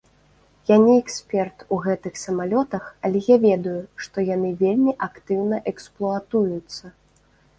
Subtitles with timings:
[0.69, 6.83] Я не эксперт у гэтых самалётах, але я ведаю, што яны вельмі актыўна эксплуатуюцца.